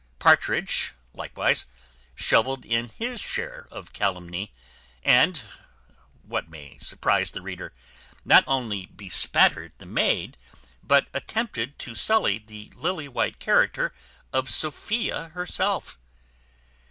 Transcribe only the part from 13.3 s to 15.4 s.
character of Sophia